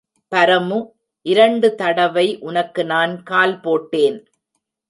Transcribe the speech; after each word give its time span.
பரமு, 0.31 0.77
இரண்டு 1.25 1.75
தடவை 1.75 2.39
உனக்கு 2.39 2.85
நான் 2.85 3.23
கால் 3.23 3.59
போட்டேன். 3.59 4.19